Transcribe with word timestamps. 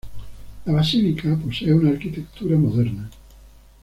La 0.65 0.73
basílica 0.73 1.37
posee 1.39 1.75
una 1.75 1.91
arquitectura 1.91 2.57
moderna. 2.57 3.07